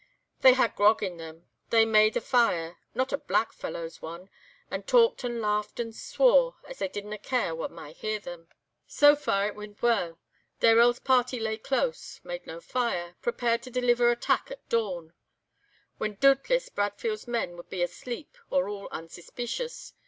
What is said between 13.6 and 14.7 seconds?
to deleever attack at